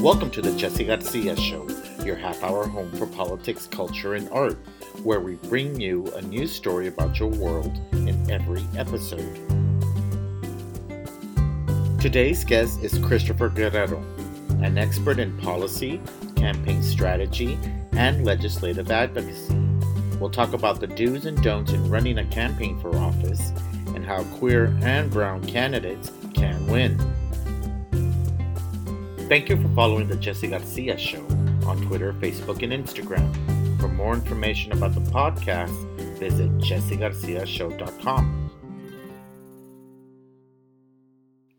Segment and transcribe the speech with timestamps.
[0.00, 1.68] Welcome to the Jesse Garcia Show,
[2.02, 4.56] your half hour home for politics, culture, and art,
[5.02, 9.36] where we bring you a new story about your world in every episode.
[12.00, 14.02] Today's guest is Christopher Guerrero,
[14.62, 16.00] an expert in policy,
[16.34, 17.58] campaign strategy,
[17.92, 19.54] and legislative advocacy.
[20.18, 23.50] We'll talk about the do's and don'ts in running a campaign for office
[23.88, 26.98] and how queer and brown candidates can win.
[29.30, 31.24] Thank you for following the Jesse Garcia Show
[31.64, 33.30] on Twitter, Facebook, and Instagram.
[33.78, 35.70] For more information about the podcast,
[36.18, 38.50] visit jessegarciashow.com.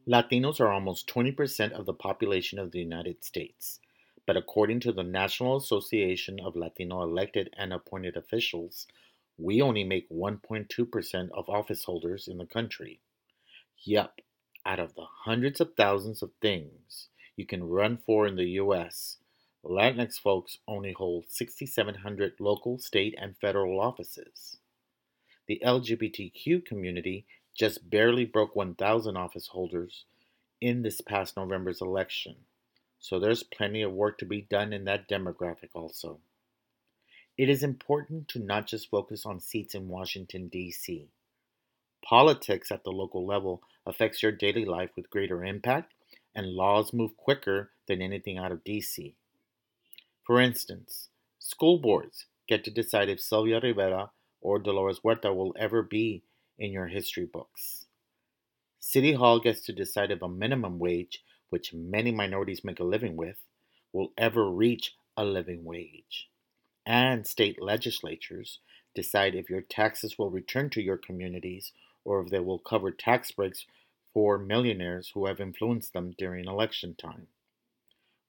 [0.06, 3.80] Latinos are almost 20% of the population of the United States,
[4.28, 8.86] but according to the National Association of Latino elected and appointed officials,
[9.38, 13.00] we only make 1.2% of office holders in the country.
[13.86, 14.20] Yup,
[14.66, 19.18] out of the hundreds of thousands of things you can run for in the U.S.
[19.64, 24.58] Latinx folks only hold 6,700 local, state, and federal offices.
[25.48, 30.06] The LGBTQ community just barely broke 1,000 office holders
[30.60, 32.36] in this past November's election,
[33.00, 36.20] so there's plenty of work to be done in that demographic also.
[37.38, 41.10] It is important to not just focus on seats in Washington, D.C.
[42.04, 45.94] Politics at the local level affects your daily life with greater impact
[46.36, 49.14] and laws move quicker than anything out of DC.
[50.24, 55.84] For instance, school boards get to decide if Sylvia Rivera or Dolores Huerta will ever
[55.84, 56.24] be
[56.58, 57.86] in your history books.
[58.80, 63.16] City Hall gets to decide if a minimum wage, which many minorities make a living
[63.16, 63.38] with,
[63.94, 66.30] will ever reach a living wage.
[66.86, 68.60] And state legislatures
[68.96, 71.72] decide if your taxes will return to your communities
[72.04, 73.66] or if they will cover tax breaks
[74.14, 77.28] for millionaires who have influenced them during election time.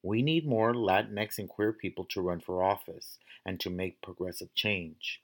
[0.01, 4.53] We need more Latinx and queer people to run for office and to make progressive
[4.53, 5.21] change.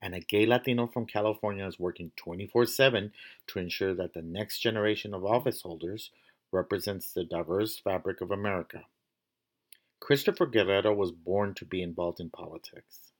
[0.00, 3.12] And a gay Latino from California is working 24 7
[3.48, 6.10] to ensure that the next generation of office holders
[6.52, 8.84] represents the diverse fabric of America.
[10.00, 13.12] Christopher Guerrero was born to be involved in politics.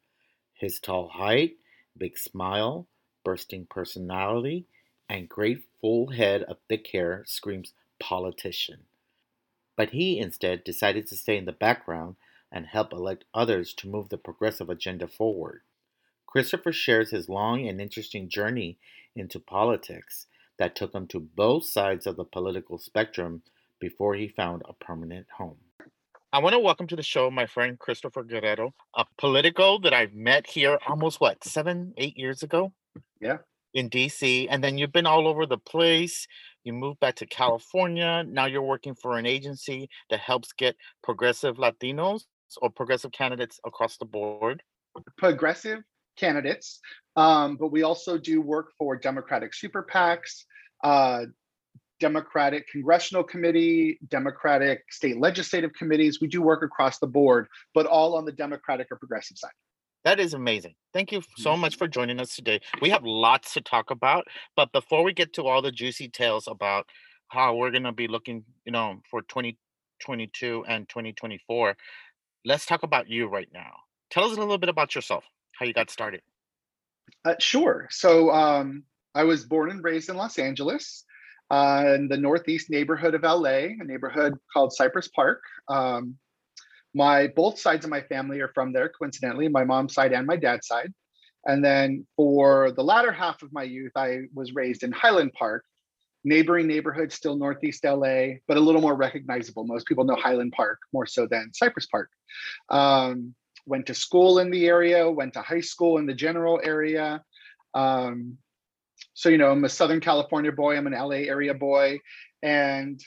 [0.54, 1.56] His tall height,
[1.96, 2.86] big smile,
[3.24, 4.66] bursting personality,
[5.08, 8.80] and great full head of thick hair screams politician.
[9.76, 12.16] But he instead decided to stay in the background
[12.50, 15.62] and help elect others to move the progressive agenda forward.
[16.26, 18.78] Christopher shares his long and interesting journey
[19.14, 20.26] into politics
[20.58, 23.42] that took him to both sides of the political spectrum
[23.80, 25.58] before he found a permanent home.
[26.32, 30.12] I want to welcome to the show my friend Christopher Guerrero, a politico that I've
[30.12, 32.72] met here almost what, seven, eight years ago?
[33.20, 33.38] Yeah
[33.74, 36.26] in DC, and then you've been all over the place.
[36.64, 38.24] You moved back to California.
[38.26, 42.22] Now you're working for an agency that helps get progressive Latinos
[42.60, 44.62] or progressive candidates across the board.
[45.16, 45.80] Progressive
[46.16, 46.80] candidates,
[47.16, 50.44] um, but we also do work for Democratic super PACs,
[50.82, 51.26] uh,
[52.00, 56.20] Democratic Congressional Committee, Democratic state legislative committees.
[56.20, 59.50] We do work across the board, but all on the Democratic or progressive side.
[60.04, 60.74] That is amazing.
[60.92, 62.60] Thank you so much for joining us today.
[62.80, 64.26] We have lots to talk about,
[64.56, 66.86] but before we get to all the juicy tales about
[67.28, 71.76] how we're going to be looking, you know, for 2022 and 2024,
[72.44, 73.72] let's talk about you right now.
[74.10, 75.24] Tell us a little bit about yourself,
[75.58, 76.22] how you got started.
[77.24, 77.88] Uh, sure.
[77.90, 78.84] So um,
[79.14, 81.04] I was born and raised in Los Angeles,
[81.50, 85.42] uh, in the northeast neighborhood of LA, a neighborhood called Cypress Park.
[85.68, 86.16] Um,
[86.98, 90.36] my both sides of my family are from there coincidentally my mom's side and my
[90.36, 90.92] dad's side.
[91.46, 95.62] And then for the latter half of my youth i was raised in highland park
[96.24, 98.16] neighboring neighborhood still northeast la
[98.48, 99.64] but a little more recognizable.
[99.64, 102.10] Most people know highland park more so than cypress park.
[102.68, 103.34] Um,
[103.72, 107.22] went to school in the area went to high school in the general area.
[107.74, 108.38] Um,
[109.14, 112.00] so you know i'm a southern california boy i'm an la area boy
[112.42, 113.00] and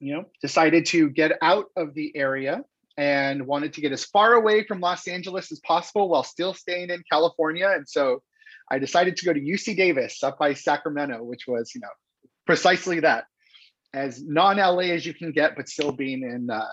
[0.00, 2.62] you know, decided to get out of the area
[2.98, 6.90] and wanted to get as far away from Los Angeles as possible while still staying
[6.90, 7.70] in California.
[7.72, 8.22] And so
[8.70, 11.88] I decided to go to UC Davis up by Sacramento, which was, you know,
[12.44, 13.26] precisely that,
[13.94, 16.66] as non-LA as you can get, but still being in uh,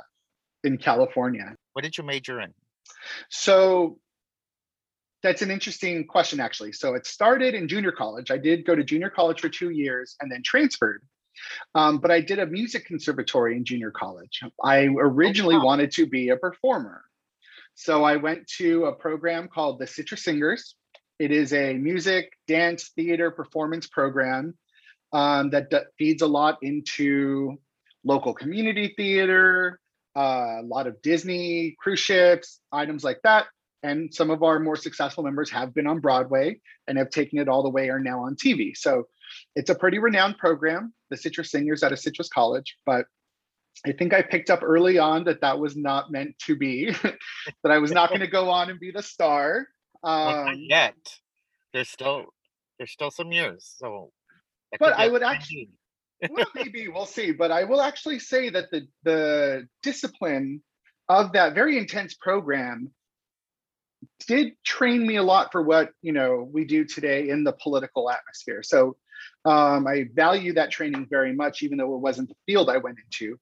[0.64, 1.56] in California.
[1.74, 2.54] What did you major in?
[3.30, 4.00] So
[5.22, 6.72] that's an interesting question, actually.
[6.72, 8.32] So it started in junior college.
[8.32, 11.04] I did go to junior college for two years and then transferred
[11.74, 14.42] um, but I did a music conservatory in junior college.
[14.64, 15.66] I originally oh, wow.
[15.66, 17.04] wanted to be a performer.
[17.76, 20.76] So I went to a program called the Citrus Singers.
[21.20, 24.56] It is a music, dance, theater performance program
[25.14, 27.58] um, that d- feeds a lot into
[28.04, 29.80] local community theater,
[30.16, 33.46] uh, a lot of Disney cruise ships, items like that.
[33.84, 37.48] And some of our more successful members have been on Broadway and have taken it
[37.48, 38.76] all the way are now on TV.
[38.76, 39.08] So
[39.56, 42.78] it's a pretty renowned program, the Citrus Singers at a Citrus College.
[42.86, 43.06] But
[43.86, 46.92] I think I picked up early on that that was not meant to be,
[47.64, 49.68] that I was not going to go on and be the star.
[50.04, 50.96] Um, well, not yet.
[51.74, 52.26] There's still
[52.78, 54.12] there's still some years, so.
[54.80, 55.70] But I would actually,
[56.30, 57.32] well, maybe we'll see.
[57.32, 60.62] But I will actually say that the the discipline
[61.08, 62.92] of that very intense program
[64.28, 68.10] did train me a lot for what you know we do today in the political
[68.10, 68.64] atmosphere.
[68.64, 68.98] So
[69.46, 72.98] um, I value that training very much, even though it wasn't the field I went
[73.00, 73.38] into.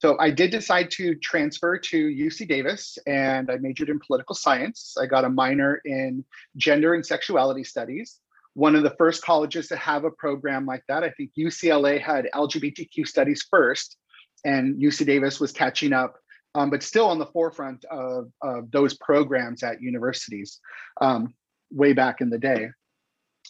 [0.00, 4.96] So I did decide to transfer to UC Davis and I majored in political science.
[5.00, 6.24] I got a minor in
[6.56, 8.18] gender and sexuality studies.
[8.54, 11.04] One of the first colleges to have a program like that.
[11.04, 13.96] I think UCLA had LGBTQ studies first,
[14.44, 16.16] and UC Davis was catching up,
[16.54, 20.60] um, but still on the forefront of, of those programs at universities
[21.00, 21.34] um,
[21.70, 22.70] way back in the day.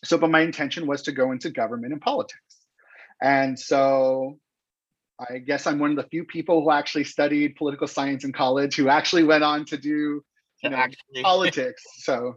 [0.05, 2.41] So, but my intention was to go into government and politics.
[3.23, 4.39] And so
[5.29, 8.77] I guess I'm one of the few people who actually studied political science in college
[8.77, 10.23] who actually went on to do
[10.63, 11.23] you know, actually.
[11.23, 11.83] politics.
[11.99, 12.37] So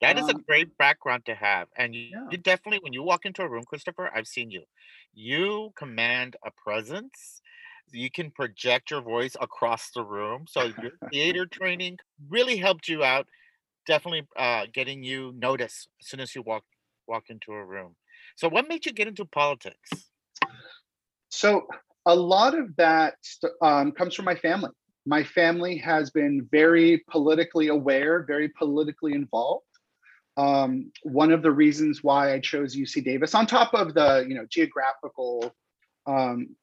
[0.00, 1.68] that is um, a great background to have.
[1.76, 2.26] And you, yeah.
[2.30, 4.64] you, definitely, when you walk into a room, Christopher, I've seen you.
[5.14, 7.40] You command a presence.
[7.90, 10.44] You can project your voice across the room.
[10.48, 13.26] So your theater training really helped you out.
[13.86, 16.64] Definitely uh, getting you noticed as soon as you walk
[17.06, 17.96] walk into a room.
[18.36, 19.90] So what made you get into politics?
[21.30, 21.66] So
[22.06, 23.14] a lot of that
[23.60, 24.70] um, comes from my family.
[25.04, 29.64] My family has been very politically aware, very politically involved.
[30.36, 34.34] Um, one of the reasons why I chose UC Davis, on top of the you
[34.34, 35.54] know geographical
[36.06, 36.56] um,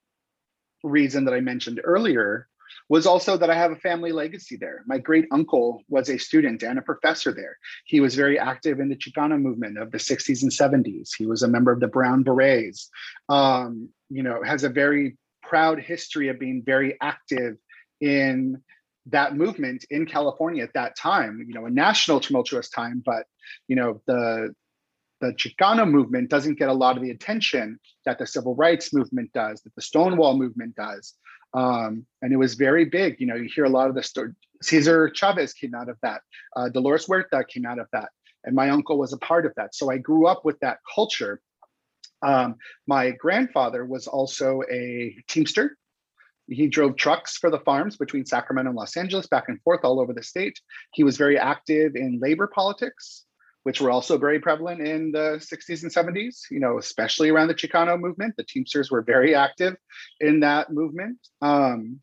[0.83, 2.48] reason that I mentioned earlier,
[2.89, 4.83] was also that I have a family legacy there.
[4.87, 7.57] My great uncle was a student and a professor there.
[7.85, 11.09] He was very active in the Chicano movement of the 60s and 70s.
[11.17, 12.89] He was a member of the Brown Berets.
[13.27, 17.57] Um, you know, has a very proud history of being very active
[18.01, 18.61] in
[19.07, 21.43] that movement in California at that time.
[21.47, 23.25] You know, a national tumultuous time, but
[23.67, 24.53] you know the
[25.21, 29.31] the Chicano movement doesn't get a lot of the attention that the civil rights movement
[29.33, 31.13] does, that the Stonewall movement does.
[31.53, 33.19] Um, and it was very big.
[33.19, 34.31] You know, you hear a lot of the story.
[34.61, 36.21] Cesar Chavez came out of that.
[36.55, 38.09] Uh, Dolores Huerta came out of that.
[38.43, 39.75] And my uncle was a part of that.
[39.75, 41.41] So I grew up with that culture.
[42.21, 42.55] Um,
[42.87, 45.77] my grandfather was also a teamster.
[46.47, 49.99] He drove trucks for the farms between Sacramento and Los Angeles, back and forth all
[49.99, 50.59] over the state.
[50.93, 53.25] He was very active in labor politics
[53.63, 57.53] which were also very prevalent in the 60s and 70s, you know, especially around the
[57.53, 58.35] Chicano movement.
[58.37, 59.75] The Teamsters were very active
[60.19, 61.17] in that movement.
[61.41, 61.99] Um,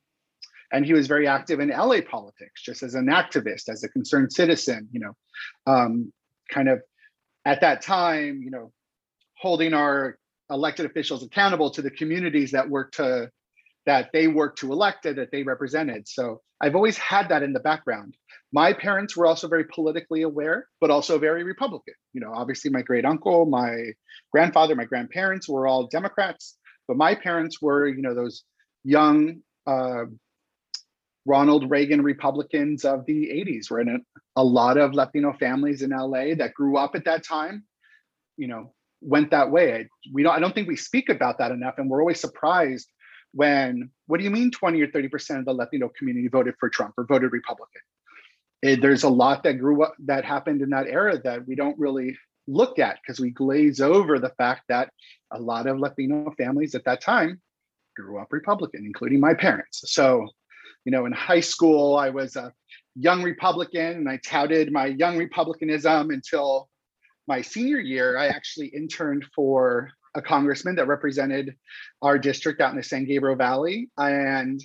[0.73, 4.33] and he was very active in LA politics, just as an activist, as a concerned
[4.33, 5.13] citizen, you know,
[5.67, 6.13] um,
[6.51, 6.83] kind of
[7.45, 8.73] at that time, you know,
[9.39, 10.19] holding our
[10.51, 13.31] elected officials accountable to the communities that work to
[13.87, 16.09] that they worked to elect and that they represented.
[16.09, 18.17] So I've always had that in the background.
[18.53, 21.95] My parents were also very politically aware, but also very Republican.
[22.13, 23.93] You know, obviously my great uncle, my
[24.33, 26.57] grandfather, my grandparents were all Democrats,
[26.89, 28.45] but my parents were, you know, those
[28.85, 30.05] young uh,
[31.27, 33.71] Ronald Reagan Republicans of the 80s.
[33.71, 33.99] We're in a,
[34.37, 37.65] a lot of Latino families in LA that grew up at that time,
[38.37, 39.89] you know, went that way.
[40.13, 41.75] We don't I don't think we speak about that enough.
[41.79, 42.89] And we're always surprised
[43.33, 46.95] when what do you mean 20 or 30% of the Latino community voted for Trump
[46.97, 47.83] or voted Republican?
[48.63, 51.79] It, there's a lot that grew up that happened in that era that we don't
[51.79, 52.17] really
[52.49, 54.91] look at because we glaze over the fact that
[55.33, 57.41] a lot of Latino families at that time
[57.97, 59.83] grew up Republican, including my parents.
[59.87, 60.27] So,
[60.85, 62.53] you know, in high school, I was a
[62.95, 66.69] young Republican and I touted my young Republicanism until
[67.27, 68.17] my senior year.
[68.17, 71.55] I actually interned for a congressman that represented
[72.03, 73.91] our district out in the San Gabriel Valley.
[73.97, 74.61] And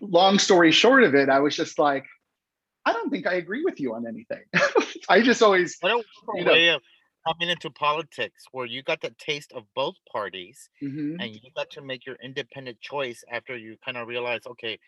[0.00, 2.04] long story short of it, I was just like,
[2.86, 4.42] I don't think I agree with you on anything.
[5.08, 6.02] I just always what a
[6.34, 6.80] you know, way of
[7.26, 11.20] coming into politics where you got the taste of both parties mm-hmm.
[11.20, 14.78] and you got to make your independent choice after you kind of realize, okay,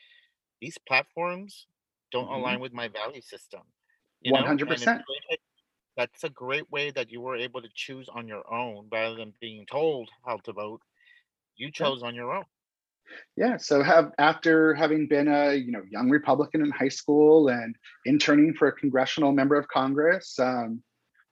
[0.61, 1.67] these platforms
[2.11, 2.35] don't mm-hmm.
[2.35, 3.61] align with my value system.
[4.27, 5.03] One hundred percent
[5.97, 9.33] that's a great way that you were able to choose on your own rather than
[9.41, 10.81] being told how to vote.
[11.57, 12.45] You chose on your own.
[13.37, 13.59] Yeah.
[13.59, 18.55] So have after having been a you know young Republican in high school and interning
[18.55, 20.83] for a congressional member of Congress, um,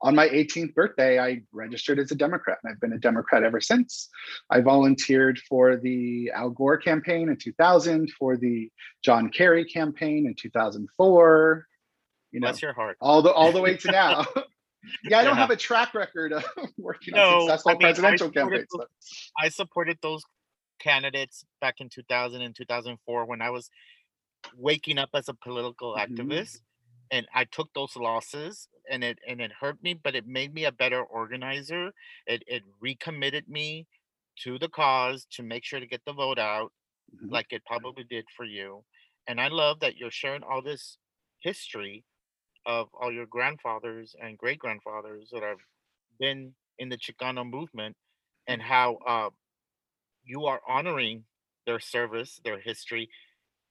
[0.03, 3.61] on my 18th birthday, I registered as a Democrat, and I've been a Democrat ever
[3.61, 4.09] since.
[4.51, 8.69] I volunteered for the Al Gore campaign in 2000, for the
[9.05, 11.67] John Kerry campaign in 2004.
[12.33, 12.97] You know, Bless your heart.
[13.01, 14.27] All the all the way to now.
[15.05, 16.45] yeah, I don't have a track record of
[16.79, 18.67] working no, on successful I mean, presidential campaigns.
[18.73, 18.87] Those,
[19.41, 20.23] I supported those
[20.81, 23.71] candidates back in 2000 and 2004 when I was
[24.57, 26.15] waking up as a political mm-hmm.
[26.15, 26.59] activist
[27.11, 30.65] and I took those losses and it and it hurt me, but it made me
[30.65, 31.93] a better organizer.
[32.27, 33.87] It it recommitted me
[34.45, 36.73] to the cause to make sure to get the vote out,
[37.15, 37.33] mm-hmm.
[37.33, 38.83] like it probably did for you.
[39.29, 40.97] And I love that you're sharing all this
[41.41, 42.05] history
[42.67, 45.59] of all your grandfathers and great grandfathers that have
[46.19, 47.97] been in the Chicano movement
[48.47, 49.31] and how uh,
[50.25, 51.25] you are honoring
[51.67, 53.09] their service, their history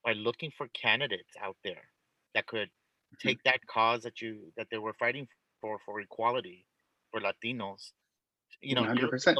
[0.03, 1.89] by looking for candidates out there
[2.33, 3.27] that could mm-hmm.
[3.27, 5.27] take that cause that you that they were fighting
[5.59, 6.65] for for equality
[7.11, 7.91] for Latinos.
[8.61, 9.35] You know, 100%.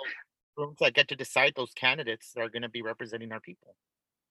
[0.57, 3.75] rooms that get to decide those candidates that are going to be representing our people.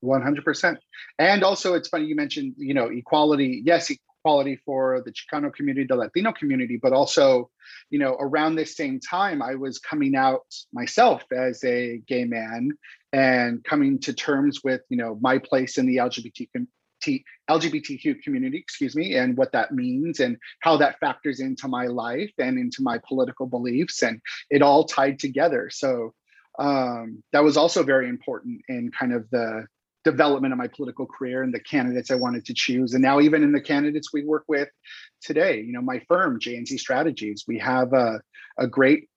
[0.03, 0.77] 100%.
[1.19, 3.63] And also, it's funny you mentioned, you know, equality.
[3.65, 7.51] Yes, equality for the Chicano community, the Latino community, but also,
[7.91, 12.71] you know, around this same time, I was coming out myself as a gay man
[13.13, 16.67] and coming to terms with, you know, my place in the LGBTQ
[17.49, 22.31] LGBTQ community, excuse me, and what that means and how that factors into my life
[22.37, 25.71] and into my political beliefs, and it all tied together.
[25.73, 26.13] So
[26.59, 29.67] um, that was also very important in kind of the
[30.05, 32.95] development of my political career and the candidates I wanted to choose.
[32.95, 34.69] And now, even in the candidates we work with
[35.23, 38.21] today, you know, my firm, JNZ Strategies, we have a,
[38.59, 39.09] a great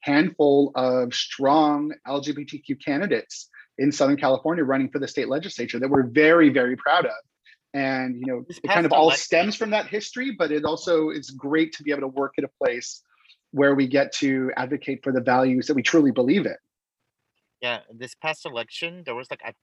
[0.00, 6.08] handful of strong LGBTQ candidates in Southern California running for the state legislature that we're
[6.08, 7.12] very, very proud of.
[7.74, 11.30] And you know, it kind of all stems from that history, but it also is
[11.30, 13.02] great to be able to work at a place
[13.52, 16.56] where we get to advocate for the values that we truly believe in.
[17.62, 19.54] Yeah, this past election, there was like a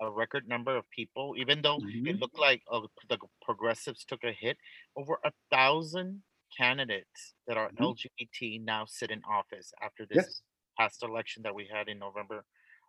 [0.00, 2.06] a record number of people, even though mm-hmm.
[2.06, 4.56] it looked like uh, the progressives took a hit.
[4.96, 6.22] Over a thousand
[6.56, 7.84] candidates that are mm-hmm.
[7.84, 10.42] LGBT now sit in office after this yes.
[10.78, 12.44] past election that we had in November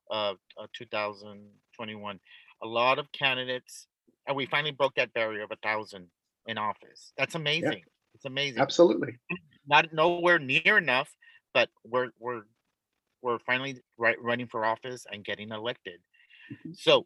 [0.09, 2.19] of uh, 2021.
[2.63, 3.87] A lot of candidates,
[4.27, 6.07] and we finally broke that barrier of a thousand
[6.47, 7.13] in office.
[7.17, 7.71] That's amazing.
[7.71, 7.93] Yeah.
[8.15, 8.59] It's amazing.
[8.59, 9.17] Absolutely.
[9.67, 11.09] Not nowhere near enough,
[11.53, 12.43] but we're we're
[13.21, 15.99] we're finally right, running for office and getting elected.
[16.51, 16.71] Mm-hmm.
[16.73, 17.05] So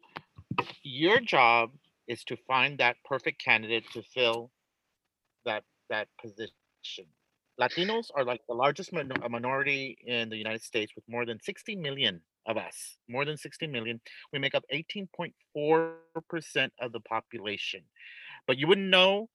[0.82, 1.70] your job
[2.08, 4.50] is to find that perfect candidate to fill
[5.44, 7.06] that that position.
[7.60, 11.76] Latinos are like the largest min- minority in the United States with more than 60
[11.76, 14.00] million of us, more than 60 million.
[14.32, 17.82] We make up 18.4% of the population.
[18.46, 19.28] But you wouldn't know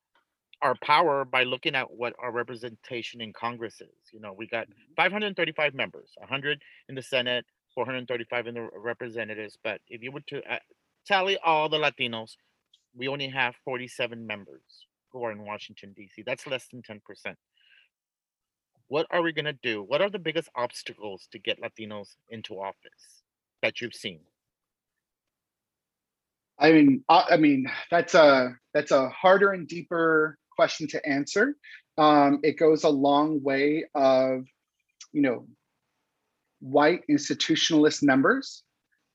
[0.61, 4.11] our power by looking at what our representation in Congress is.
[4.11, 4.93] You know, we got mm-hmm.
[4.95, 6.59] 535 members, 100
[6.89, 7.45] in the Senate,
[7.77, 9.55] 435 in the representatives.
[9.63, 10.57] But if you were to uh,
[11.05, 12.31] tally all the Latinos,
[12.95, 16.23] we only have 47 members who are in Washington, D.C.
[16.25, 16.99] That's less than 10%.
[18.87, 19.83] What are we going to do?
[19.83, 23.21] What are the biggest obstacles to get Latinos into office
[23.61, 24.21] that you've seen?
[26.57, 31.55] I mean, uh, I mean that's a that's a harder and deeper question to answer.
[31.99, 34.45] Um, it goes a long way of,
[35.13, 35.45] you know,
[36.71, 38.63] white institutionalist members,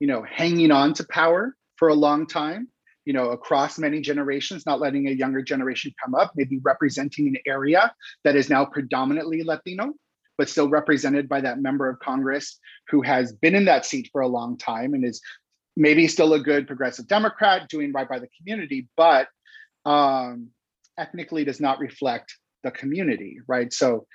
[0.00, 2.68] you know, hanging on to power for a long time,
[3.04, 7.36] you know, across many generations, not letting a younger generation come up, maybe representing an
[7.46, 7.92] area
[8.24, 9.92] that is now predominantly Latino,
[10.38, 14.22] but still represented by that member of Congress who has been in that seat for
[14.22, 15.20] a long time and is
[15.76, 19.28] maybe still a good progressive Democrat doing right by the community, but
[19.84, 20.48] um,
[20.98, 23.72] ethnically does not reflect the community, right?
[23.72, 24.06] So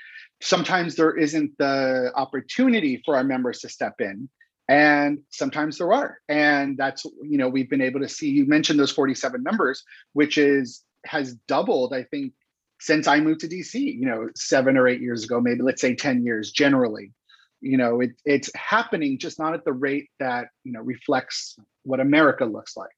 [0.42, 4.30] sometimes there isn't the opportunity for our members to step in
[4.70, 6.20] and sometimes there are.
[6.28, 10.38] And that's you know we've been able to see you mentioned those 47 members which
[10.38, 12.34] is has doubled i think
[12.80, 15.96] since i moved to dc you know seven or eight years ago maybe let's say
[15.96, 17.14] 10 years generally.
[17.60, 22.00] You know it, it's happening just not at the rate that you know reflects what
[22.00, 22.90] america looks like.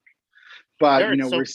[0.79, 1.45] But you know so, we're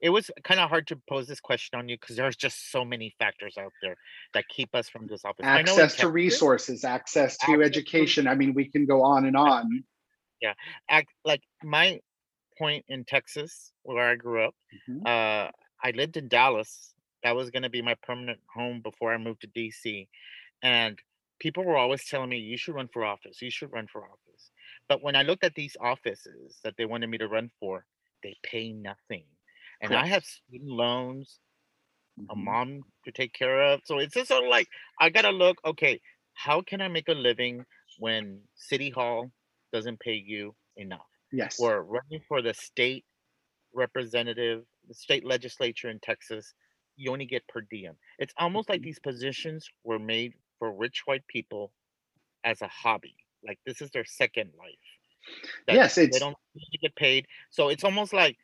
[0.00, 2.84] it was kind of hard to pose this question on you because there's just so
[2.84, 3.96] many factors out there
[4.34, 5.44] that keep us from this office.
[5.44, 8.24] Access to resources, access to access education.
[8.24, 9.84] To, I mean, we can go on and on.
[10.40, 10.52] Yeah,
[10.90, 12.00] Act, like my
[12.58, 14.54] point in Texas, where I grew up,
[14.88, 15.06] mm-hmm.
[15.06, 15.50] uh,
[15.82, 16.92] I lived in Dallas.
[17.22, 20.08] That was going to be my permanent home before I moved to DC,
[20.62, 20.98] and
[21.40, 23.40] people were always telling me, "You should run for office.
[23.40, 24.50] You should run for office."
[24.90, 27.86] But when I looked at these offices that they wanted me to run for,
[28.22, 29.24] they pay nothing
[29.80, 31.38] and I have student loans
[32.18, 32.44] a mm-hmm.
[32.44, 33.80] mom to take care of.
[33.84, 34.68] So it's just sort of like
[35.00, 35.58] I gotta look.
[35.64, 36.00] Okay,
[36.34, 37.64] how can I make a living
[37.98, 39.30] when City Hall
[39.72, 41.06] doesn't pay you enough?
[41.32, 41.58] Yes.
[41.60, 43.04] Or running for the state
[43.74, 46.54] representative, the state legislature in Texas,
[46.96, 47.94] you only get per diem.
[48.18, 48.86] It's almost like mm-hmm.
[48.86, 51.72] these positions were made for rich white people
[52.44, 53.14] as a hobby.
[53.46, 55.44] Like this is their second life.
[55.68, 56.16] yes, it's...
[56.16, 57.26] they don't need to get paid.
[57.50, 58.36] So it's almost like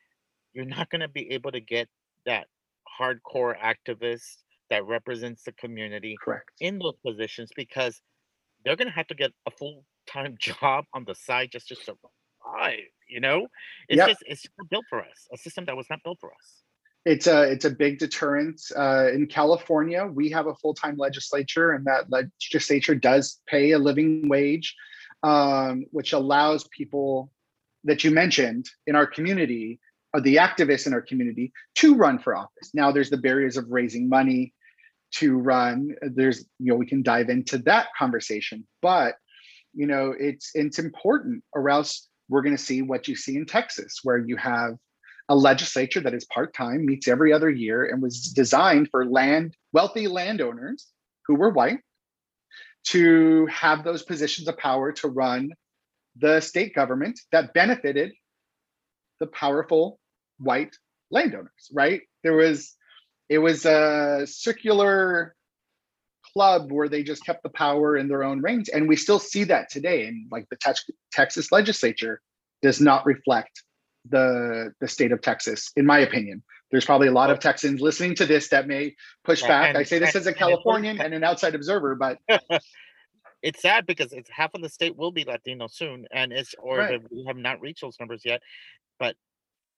[0.52, 1.88] you're not going to be able to get
[2.26, 2.46] that
[3.00, 4.36] hardcore activist
[4.70, 6.50] that represents the community Correct.
[6.60, 8.00] in those positions because
[8.64, 11.76] they're going to have to get a full time job on the side just to
[11.76, 12.80] survive.
[13.08, 13.46] You know,
[13.88, 14.08] it's yep.
[14.08, 16.62] just it's not built for us, a system that was not built for us.
[17.04, 18.60] It's a it's a big deterrent.
[18.74, 23.78] Uh, in California, we have a full time legislature, and that legislature does pay a
[23.78, 24.74] living wage,
[25.22, 27.30] um, which allows people
[27.84, 29.80] that you mentioned in our community
[30.20, 32.70] the activists in our community to run for office.
[32.74, 34.52] Now there's the barriers of raising money
[35.12, 35.94] to run.
[36.02, 39.14] There's, you know, we can dive into that conversation, but
[39.74, 43.46] you know, it's it's important or else we're going to see what you see in
[43.46, 44.74] Texas, where you have
[45.28, 50.08] a legislature that is part-time, meets every other year, and was designed for land wealthy
[50.08, 50.88] landowners
[51.26, 51.78] who were white
[52.84, 55.50] to have those positions of power to run
[56.16, 58.12] the state government that benefited
[59.20, 59.98] the powerful
[60.42, 60.76] white
[61.10, 62.02] landowners, right?
[62.22, 62.74] There was,
[63.28, 65.34] it was a circular
[66.32, 68.68] club where they just kept the power in their own reins.
[68.68, 70.06] And we still see that today.
[70.06, 72.20] And like the te- Texas legislature
[72.62, 73.62] does not reflect
[74.08, 76.42] the the state of Texas, in my opinion.
[76.70, 79.68] There's probably a lot of Texans listening to this that may push back.
[79.68, 82.18] And, I say this as a Californian and, and an outside observer, but
[83.42, 86.78] it's sad because it's half of the state will be Latino soon, and it's or
[86.78, 87.00] right.
[87.10, 88.40] we have not reached those numbers yet.
[88.98, 89.16] But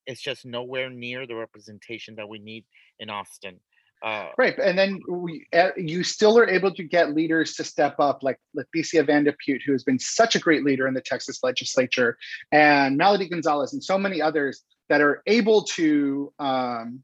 [0.07, 2.65] it's just nowhere near the representation that we need
[2.99, 3.61] in Austin.
[4.05, 7.95] Uh, right, and then we, uh, you still are able to get leaders to step
[7.99, 11.01] up, like Leticia Van de Putte, who has been such a great leader in the
[11.01, 12.19] Texas legislature,
[12.53, 17.03] and Melody Gonzalez, and so many others that are able to um,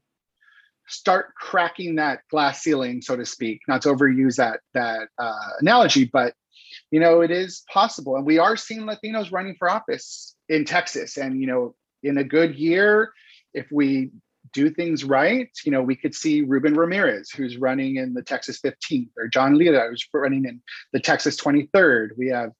[0.87, 3.61] start cracking that glass ceiling, so to speak.
[3.67, 6.35] Not to overuse that that uh, analogy, but
[6.91, 11.17] you know it is possible, and we are seeing Latinos running for office in Texas,
[11.17, 13.13] and you know in a good year,
[13.53, 14.11] if we
[14.53, 18.59] do things right, you know, we could see Ruben Ramirez, who's running in the Texas
[18.61, 20.61] 15th, or John Lira, who's running in
[20.93, 22.09] the Texas 23rd.
[22.17, 22.51] We have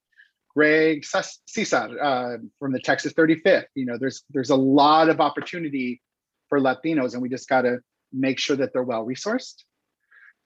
[0.55, 3.65] Greg Casar uh, from the Texas 35th.
[3.75, 6.01] You know, there's there's a lot of opportunity
[6.49, 7.79] for Latinos, and we just got to
[8.13, 9.63] make sure that they're well resourced,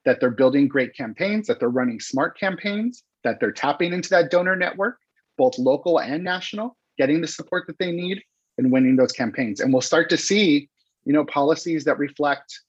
[0.05, 4.29] that they're building great campaigns, that they're running smart campaigns, that they're tapping into that
[4.29, 4.97] donor network,
[5.37, 8.21] both local and national, getting the support that they need,
[8.57, 9.59] in winning those campaigns.
[9.59, 10.69] And we'll start to see,
[11.05, 12.61] you know, policies that reflect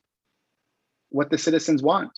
[1.10, 2.12] what the citizens want.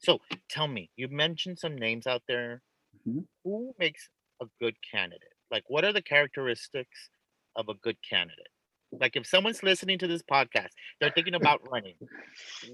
[0.00, 2.62] So tell me, you mentioned some names out there.
[3.06, 3.20] Mm-hmm.
[3.44, 4.08] Who makes
[4.42, 5.34] a good candidate?
[5.50, 7.10] Like, what are the characteristics
[7.56, 8.48] of a good candidate?
[8.92, 11.94] Like, if someone's listening to this podcast, they're thinking about running,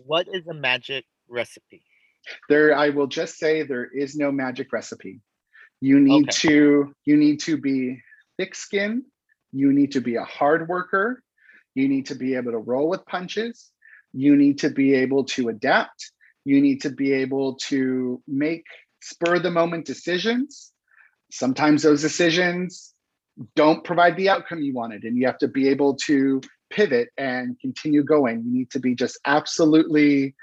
[0.04, 1.82] what is a magic recipe?
[2.48, 5.20] There, I will just say there is no magic recipe.
[5.80, 6.48] You need okay.
[6.48, 8.02] to you need to be
[8.38, 9.02] thick-skinned
[9.52, 11.22] you need to be a hard worker.
[11.74, 13.70] You need to be able to roll with punches.
[14.12, 16.12] You need to be able to adapt.
[16.44, 18.64] You need to be able to make
[19.02, 20.72] spur the moment decisions.
[21.30, 22.94] Sometimes those decisions
[23.54, 27.59] don't provide the outcome you wanted, and you have to be able to pivot and
[27.61, 28.42] continue going.
[28.44, 30.35] You need to be just absolutely,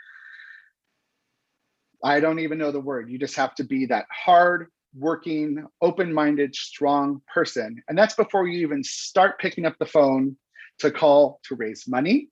[2.04, 3.10] I don't even know the word.
[3.10, 7.82] You just have to be that hard working, open minded, strong person.
[7.88, 10.38] And that's before you even start picking up the phone
[10.80, 12.30] to call to raise money,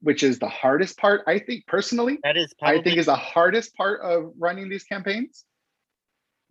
[0.00, 2.18] which is the hardest part, I think, personally.
[2.22, 5.44] That is, probably- I think, is the hardest part of running these campaigns.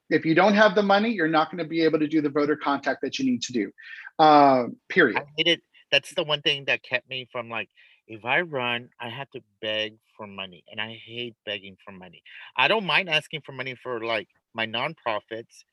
[0.09, 2.29] If you don't have the money, you're not going to be able to do the
[2.29, 3.71] voter contact that you need to do.
[4.19, 5.17] Uh, period.
[5.17, 5.61] I hate it.
[5.91, 7.69] That's the one thing that kept me from like,
[8.07, 12.21] if I run, I have to beg for money, and I hate begging for money.
[12.57, 15.63] I don't mind asking for money for like my nonprofits,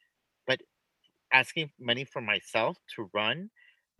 [0.47, 0.61] but
[1.33, 3.51] asking money for myself to run,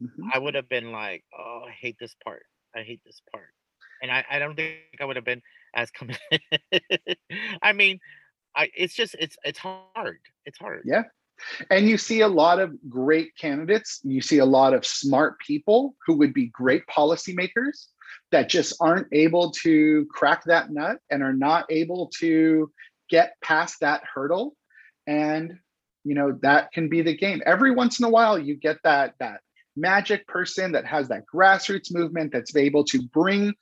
[0.03, 0.29] mm-hmm.
[0.33, 2.45] I would have been like, oh, I hate this part.
[2.75, 3.49] I hate this part.
[4.03, 5.42] And I, I don't think I would have been
[5.75, 6.40] as committed.
[7.62, 8.01] I mean,
[8.57, 10.18] I it's just it's it's hard.
[10.47, 10.83] It's hard.
[10.85, 11.05] Yeah.
[11.71, 14.01] And you see a lot of great candidates.
[14.05, 17.88] You see a lot of smart people who would be great policymakers
[18.31, 22.70] that just aren't able to crack that nut and are not able to
[23.09, 24.55] get past that hurdle
[25.07, 25.59] and
[26.05, 29.14] you know that can be the game every once in a while you get that
[29.18, 29.40] that
[29.77, 33.55] magic person that has that grassroots movement that's able to bring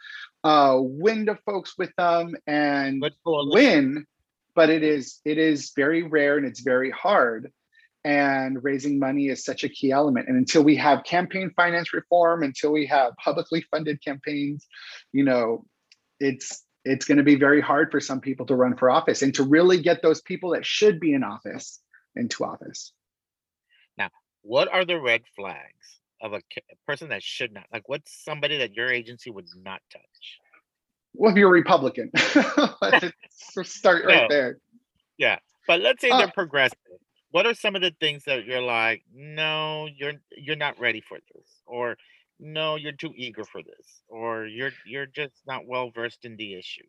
[0.45, 4.07] uh, win the folks with them and win,
[4.55, 7.53] but it is it is very rare and it's very hard.
[8.03, 10.29] And raising money is such a key element.
[10.29, 14.67] And until we have campaign finance reform, until we have publicly funded campaigns,
[15.13, 15.67] you know,
[16.19, 19.35] it's it's going to be very hard for some people to run for office and
[19.35, 21.81] to really get those people that should be in office
[22.17, 22.93] into office.
[23.99, 24.09] Now,
[24.43, 26.41] what are the red flags of a,
[26.87, 27.65] person that should not?
[27.73, 30.39] Like, what's somebody that your agency would not touch?
[31.13, 32.11] Well, if you're a Republican,
[32.81, 33.13] let's
[33.65, 34.29] start right no.
[34.29, 34.59] there.
[35.19, 36.79] Yeah, but let's say uh, they're progressive.
[37.31, 41.19] What are some of the things that you're like, no, you're you're not ready for
[41.35, 41.97] this, or
[42.39, 46.55] no, you're too eager for this, or you're you're just not well versed in the
[46.55, 46.87] issues?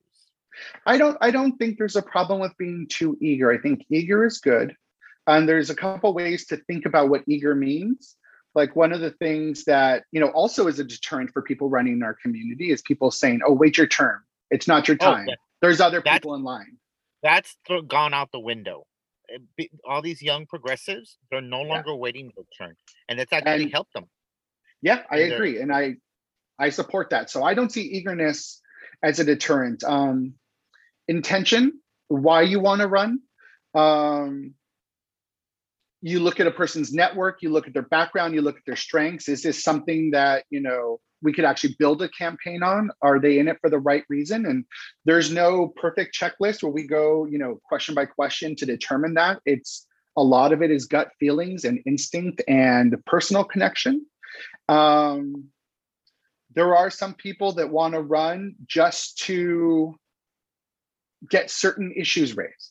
[0.86, 3.51] I don't I don't think there's a problem with being too eager.
[3.51, 4.75] I think eager is good.
[5.27, 8.15] And there's a couple ways to think about what eager means.
[8.56, 11.93] Like one of the things that, you know, also is a deterrent for people running
[11.93, 14.19] in our community is people saying, oh, wait your turn.
[14.49, 15.27] It's not your oh, time.
[15.30, 16.77] Oh, there's other people in line.
[17.23, 17.56] That's
[17.88, 18.86] gone out the window.
[19.86, 21.96] All these young progressives, they're no longer yeah.
[21.96, 22.76] waiting their turn.
[23.10, 24.06] And it's actually and, helped them.
[24.82, 25.62] Yeah, I agree.
[25.62, 25.96] And I
[26.60, 27.30] I support that.
[27.30, 28.62] So I don't see eagerness
[29.04, 29.84] as a deterrent.
[29.84, 30.34] Um,
[31.08, 33.20] intention, why you want to run.
[33.74, 34.54] Um,
[36.02, 38.76] you look at a person's network, you look at their background, you look at their
[38.76, 39.30] strengths.
[39.30, 42.90] Is this something that, you know, we could actually build a campaign on?
[43.04, 44.48] Are they in it for the right reason?
[44.48, 44.66] And
[45.06, 49.40] there's no perfect checklist where we go, you know, question by question to determine that.
[49.46, 49.86] It's
[50.18, 54.06] a lot of it is gut feelings and instinct and personal connection.
[54.68, 55.50] Um,
[56.56, 59.96] there are some people that want to run just to
[61.30, 62.70] get certain issues raised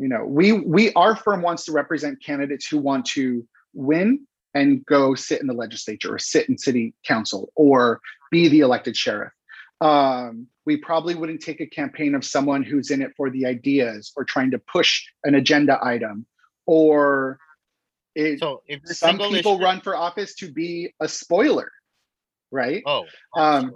[0.00, 4.84] you know we we our firm wants to represent candidates who want to win and
[4.86, 8.00] go sit in the legislature or sit in city council or
[8.32, 9.32] be the elected sheriff.
[9.80, 14.12] Um, we probably wouldn't take a campaign of someone who's in it for the ideas
[14.16, 16.26] or trying to push an agenda item
[16.66, 17.38] or
[18.14, 21.70] it, so some people issue- run for office to be a spoiler
[22.50, 22.82] right?
[22.86, 23.04] Oh
[23.36, 23.74] um,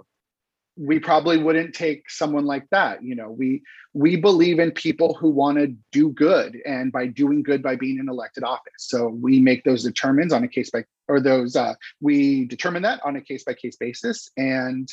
[0.77, 3.61] we probably wouldn't take someone like that you know we
[3.95, 7.97] we believe in people who want to do good and by doing good by being
[7.97, 8.73] in elected office.
[8.79, 12.99] So we make those determines on a case by or those uh, we determine that
[13.05, 14.89] on a case by case basis and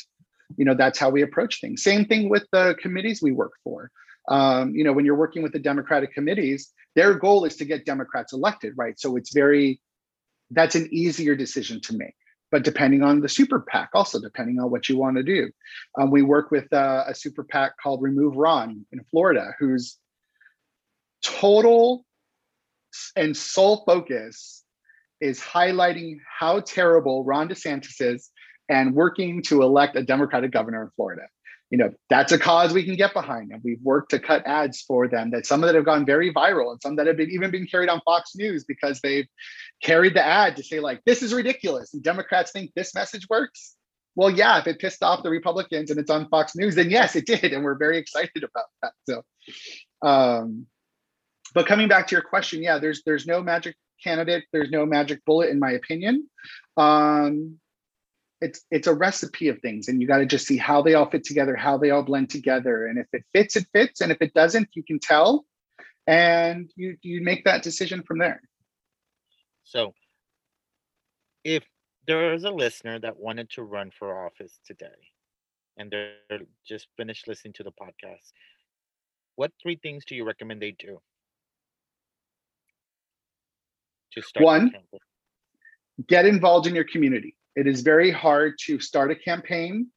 [0.55, 1.83] you know that's how we approach things.
[1.83, 3.91] Same thing with the committees we work for.
[4.29, 7.85] Um, you know when you're working with the democratic committees their goal is to get
[7.85, 8.97] democrats elected right?
[8.97, 9.81] So it's very
[10.51, 12.15] that's an easier decision to make
[12.53, 15.49] but depending on the super PAC, also depending on what you want to do.
[15.99, 19.97] Um, we work with uh, a super PAC called Remove Ron in Florida, whose
[21.23, 22.05] total
[23.15, 24.63] and sole focus
[25.19, 28.29] is highlighting how terrible Ron DeSantis is
[28.69, 31.23] and working to elect a Democratic governor in Florida
[31.73, 33.51] you know that's a cause we can get behind.
[33.51, 36.31] And we've worked to cut ads for them that some of that have gone very
[36.31, 39.25] viral and some that have been even been carried on fox news because they've
[39.81, 41.91] carried the ad to say like this is ridiculous.
[41.95, 43.75] And democrats think this message works.
[44.15, 47.15] Well yeah if it pissed off the republicans and it's on fox news then yes
[47.15, 47.43] it did.
[47.53, 48.93] And we're very excited about that.
[49.09, 49.23] So
[50.07, 50.67] um
[51.55, 54.43] but coming back to your question yeah there's there's no magic candidate.
[54.53, 56.29] There's no magic bullet in my opinion.
[56.77, 57.57] Um
[58.43, 61.09] it's it's a recipe of things and you got to just see how they all
[61.09, 64.17] fit together how they all blend together and if it fits it fits and if
[64.21, 65.45] it doesn't you can tell
[66.07, 68.41] and you you make that decision from there.
[69.63, 69.93] So
[71.43, 71.63] if
[72.05, 74.99] there is a listener that wanted to run for office today
[75.77, 78.31] and they're just finished listening to the podcast
[79.35, 80.99] what three things do you recommend they do?
[84.13, 84.73] To start one
[86.07, 89.87] get involved in your community it is very hard to start a campaign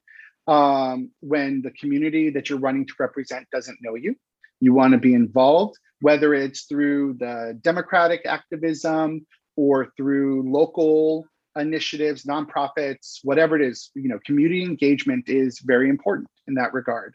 [0.47, 4.15] um, when the community that you're running to represent doesn't know you.
[4.61, 12.25] You want to be involved, whether it's through the democratic activism or through local initiatives,
[12.25, 13.91] nonprofits, whatever it is.
[13.95, 17.15] You know, community engagement is very important in that regard.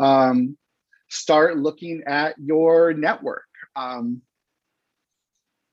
[0.00, 0.56] Um,
[1.08, 3.44] start looking at your network.
[3.76, 4.22] Um,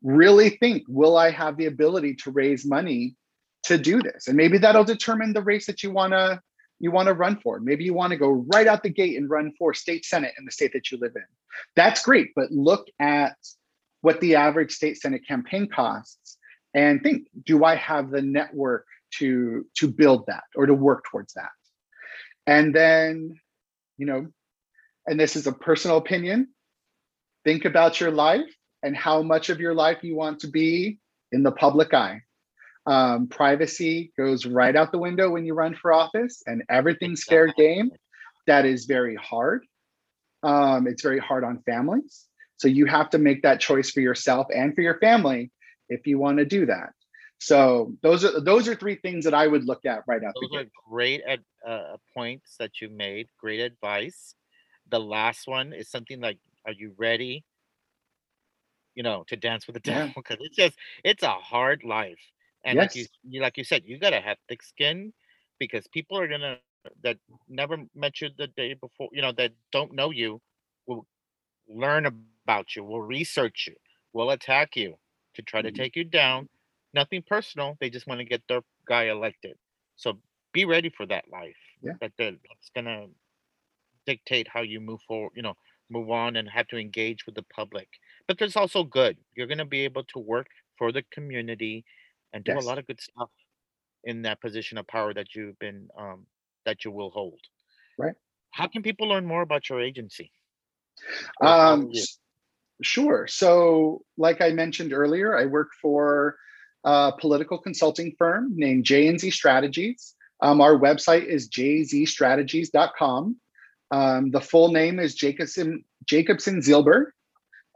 [0.04, 3.16] really think: Will I have the ability to raise money
[3.64, 4.28] to do this.
[4.28, 6.42] And maybe that'll determine the race that you want to
[6.82, 7.60] you want to run for.
[7.60, 10.46] Maybe you want to go right out the gate and run for state senate in
[10.46, 11.24] the state that you live in.
[11.76, 13.36] That's great but look at
[14.02, 16.38] what the average state senate campaign costs
[16.74, 21.34] and think do i have the network to to build that or to work towards
[21.34, 21.50] that?
[22.48, 23.40] And then
[23.98, 24.28] you know
[25.06, 26.48] and this is a personal opinion
[27.44, 31.00] think about your life and how much of your life you want to be
[31.32, 32.22] in the public eye
[32.86, 37.54] Um, privacy goes right out the window when you run for office, and everything's fair
[37.54, 37.92] game.
[38.48, 39.66] That is very hard.
[40.44, 42.26] Um, it's very hard on families.
[42.58, 45.52] So you have to make that choice for yourself and for your family
[45.88, 46.90] if you want to do that.
[47.40, 50.34] So those are those are three things that I would look at right out.
[50.42, 53.28] Those are great ad, uh, points that you made.
[53.40, 54.36] Great advice.
[54.90, 57.46] The last one is something like, "Are you ready?"
[58.94, 60.48] You know, to dance with the devil because yeah.
[60.48, 62.20] it's just it's a hard life.
[62.66, 62.96] And yes.
[62.96, 65.14] like you, like you said, you gotta have thick skin
[65.60, 66.58] because people are gonna
[67.04, 67.18] that
[67.48, 70.42] never met you the day before, you know, that don't know you,
[70.88, 71.06] will
[71.68, 73.76] learn about you, will research you,
[74.14, 74.96] will attack you
[75.36, 75.82] to try to mm-hmm.
[75.82, 76.50] take you down
[76.94, 77.78] nothing personal.
[77.80, 79.56] They just want to get their guy elected.
[79.96, 80.20] So
[80.54, 81.56] be ready for that life.
[81.82, 81.94] Yeah.
[82.02, 83.08] That that's gonna
[84.06, 85.32] dictate how you move forward.
[85.36, 85.56] You know,
[85.90, 87.88] move on and have to engage with the public.
[88.28, 89.18] But there's also good.
[89.36, 91.86] You're gonna be able to work for the community
[92.34, 92.64] and do yes.
[92.64, 93.30] a lot of good stuff
[94.04, 96.26] in that position of power that you've been um,
[96.66, 97.40] that you will hold.
[97.98, 98.16] Right.
[98.52, 100.32] How can people learn more about your agency?
[101.42, 101.92] Um,
[102.82, 103.28] sure.
[103.28, 106.38] So, like I mentioned earlier, I work for
[106.84, 110.16] a political consulting firm named JNZ Strategies.
[110.42, 113.36] Um, our website is jzstrategies.com.
[113.92, 117.08] Um, the full name is Jacobson Jacobson Zilber.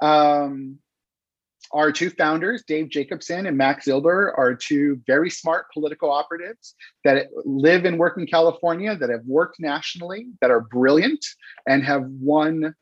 [0.02, 0.80] Um,
[1.72, 7.28] our two founders, Dave Jacobson and Max Zilber, are two very smart political operatives that
[7.46, 11.26] live and work in California, that have worked nationally, that are brilliant,
[11.68, 12.76] and have won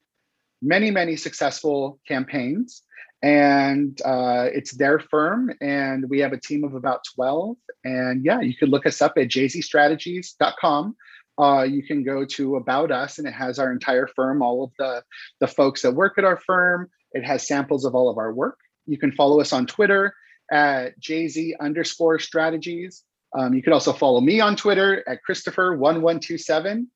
[0.61, 2.83] many, many successful campaigns.
[3.23, 8.41] And uh, it's their firm and we have a team of about 12 and yeah
[8.41, 10.95] you could look us up at jzstrategies.com
[11.37, 14.71] uh, you can go to about us and it has our entire firm all of
[14.79, 15.03] the
[15.39, 16.89] the folks that work at our firm.
[17.13, 20.13] It has samples of all of our work you can follow us on twitter
[20.51, 23.03] at jz underscore strategies
[23.37, 26.87] um, you can also follow me on twitter at christopher1127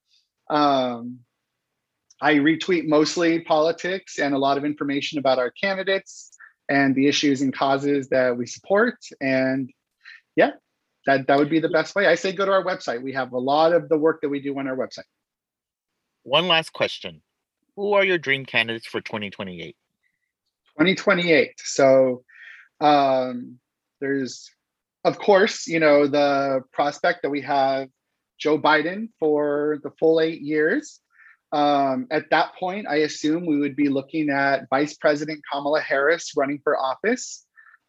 [0.49, 1.19] um,
[2.21, 6.31] I retweet mostly politics and a lot of information about our candidates
[6.69, 8.97] and the issues and causes that we support.
[9.19, 9.69] And
[10.35, 10.51] yeah,
[11.05, 12.07] that, that would be the best way.
[12.07, 13.01] I say go to our website.
[13.01, 15.03] We have a lot of the work that we do on our website.
[16.23, 17.21] One last question
[17.75, 19.75] Who are your dream candidates for 2028?
[20.77, 21.53] 2028.
[21.57, 22.23] So
[22.81, 23.59] um,
[24.01, 24.49] there's,
[25.03, 27.89] of course, you know, the prospect that we have
[28.39, 30.99] Joe Biden for the full eight years.
[31.51, 36.33] Um, at that point, I assume we would be looking at Vice President Kamala Harris
[36.35, 37.45] running for office.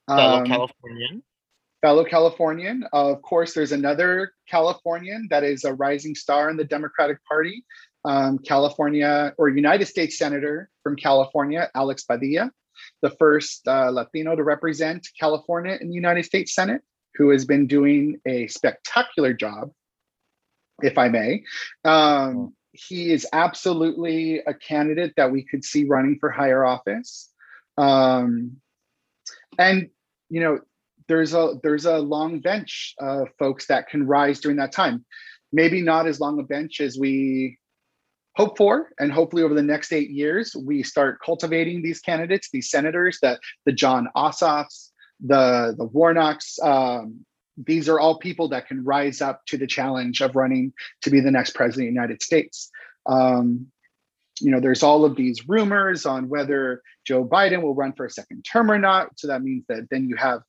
[0.09, 1.23] Fellow um, Californian.
[1.83, 2.85] Fellow Californian.
[2.93, 7.65] Of course, there's another Californian that is a rising star in the Democratic Party,
[8.05, 12.51] um, California or United States Senator from California, Alex Padilla,
[13.03, 16.83] the first uh, Latino to represent California in the United States Senate,
[17.15, 19.71] who has been doing a spectacular job,
[20.83, 21.45] if I may.
[21.85, 27.31] Um, he is absolutely a candidate that we could see running for higher office.
[27.79, 28.57] Um,
[29.59, 29.89] and
[30.29, 30.61] you know,
[31.09, 35.05] there's a there's a long bench of folks that can rise during that time.
[35.53, 37.59] Maybe not as long a bench as we
[38.37, 42.71] hope for, and hopefully over the next eight years we start cultivating these candidates, these
[42.71, 47.25] senators, that the Jon Ossoffs, the the Warnocks, um,
[47.57, 50.73] these are all people that can rise up to the challenge of running
[51.03, 52.71] to be the next president of the United States.
[53.07, 53.69] Um,
[54.41, 58.11] you know, there's all of these rumors on whether Joe Biden will run for a
[58.11, 59.19] second term or not.
[59.19, 60.43] So that means that then you have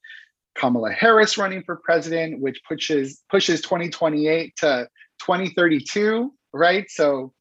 [0.57, 4.89] Kamala Harris running for president, which pushes pushes 2028 to
[5.21, 6.85] 2032, right?
[6.89, 7.33] So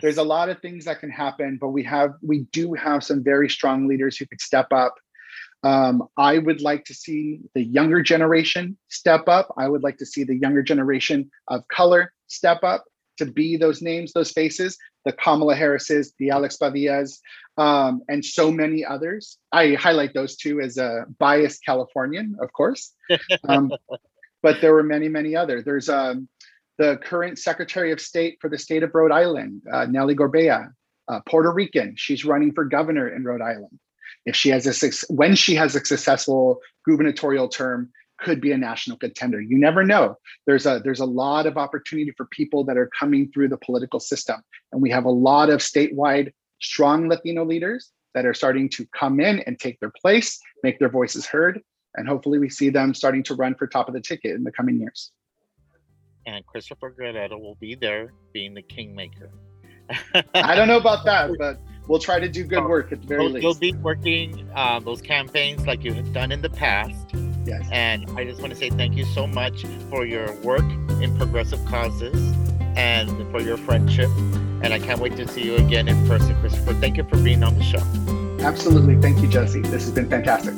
[0.00, 3.22] there's a lot of things that can happen, but we have we do have some
[3.22, 4.94] very strong leaders who could step up
[5.64, 9.52] um, I would like to see the younger generation step up.
[9.56, 12.84] I would like to see the younger generation of color step up
[13.18, 17.18] to be those names, those faces, the Kamala Harris's, the Alex Padillas,
[17.58, 19.38] um, and so many others.
[19.52, 22.92] I highlight those two as a biased Californian, of course.
[23.48, 23.72] Um,
[24.42, 25.64] but there were many, many others.
[25.64, 26.28] There's um,
[26.78, 30.72] the current Secretary of State for the state of Rhode Island, uh, Nellie Gorbea,
[31.08, 31.94] uh, Puerto Rican.
[31.96, 33.78] She's running for governor in Rhode Island.
[34.24, 38.96] If she has a when she has a successful gubernatorial term could be a national
[38.98, 39.40] contender.
[39.40, 40.16] You never know.
[40.46, 43.98] There's a there's a lot of opportunity for people that are coming through the political
[43.98, 44.40] system.
[44.70, 46.32] And we have a lot of statewide
[46.62, 50.88] strong latino leaders that are starting to come in and take their place make their
[50.88, 51.60] voices heard
[51.96, 54.52] and hopefully we see them starting to run for top of the ticket in the
[54.52, 55.10] coming years
[56.26, 59.30] and christopher guerrero will be there being the kingmaker
[60.34, 63.24] i don't know about that but we'll try to do good work at the very
[63.24, 63.42] you'll, least.
[63.42, 67.12] You'll be working uh, those campaigns like you have done in the past,
[67.44, 67.68] Yes.
[67.72, 70.64] And I just want to say thank you so much for your work
[71.00, 72.14] in progressive causes
[72.76, 74.10] and for your friendship.
[74.62, 76.74] And I can't wait to see you again in person, Christopher.
[76.74, 77.82] Thank you for being on the show.
[78.44, 78.96] Absolutely.
[79.00, 79.60] Thank you, Jesse.
[79.60, 80.54] This has been fantastic.